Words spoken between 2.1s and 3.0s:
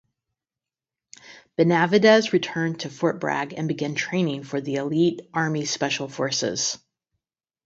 returned to